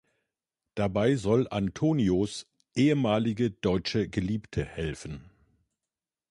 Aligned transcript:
Dabei 0.73 1.15
soll 1.15 1.47
Antonios 1.51 2.47
ehemalige 2.75 3.51
deutsche 3.51 4.09
Geliebte 4.09 4.65
helfen. 4.65 5.29